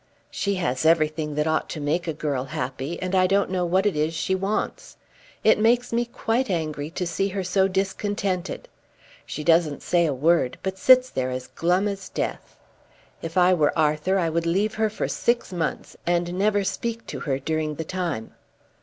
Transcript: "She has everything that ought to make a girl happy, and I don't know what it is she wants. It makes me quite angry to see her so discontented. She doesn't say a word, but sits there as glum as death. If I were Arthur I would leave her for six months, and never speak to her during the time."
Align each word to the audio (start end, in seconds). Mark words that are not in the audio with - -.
"She 0.31 0.55
has 0.55 0.83
everything 0.83 1.35
that 1.35 1.45
ought 1.45 1.69
to 1.69 1.79
make 1.79 2.07
a 2.07 2.13
girl 2.13 2.45
happy, 2.45 2.99
and 2.99 3.13
I 3.13 3.27
don't 3.27 3.51
know 3.51 3.65
what 3.67 3.85
it 3.85 3.95
is 3.95 4.15
she 4.15 4.33
wants. 4.33 4.97
It 5.43 5.59
makes 5.59 5.93
me 5.93 6.05
quite 6.05 6.49
angry 6.49 6.89
to 6.89 7.05
see 7.05 7.27
her 7.27 7.43
so 7.43 7.67
discontented. 7.67 8.67
She 9.27 9.43
doesn't 9.43 9.83
say 9.83 10.07
a 10.07 10.11
word, 10.15 10.57
but 10.63 10.79
sits 10.79 11.11
there 11.11 11.29
as 11.29 11.45
glum 11.49 11.87
as 11.87 12.09
death. 12.09 12.57
If 13.21 13.37
I 13.37 13.53
were 13.53 13.77
Arthur 13.77 14.17
I 14.17 14.27
would 14.27 14.47
leave 14.47 14.73
her 14.73 14.89
for 14.89 15.07
six 15.07 15.53
months, 15.53 15.95
and 16.07 16.33
never 16.33 16.63
speak 16.63 17.05
to 17.05 17.19
her 17.19 17.37
during 17.37 17.75
the 17.75 17.85
time." 17.85 18.33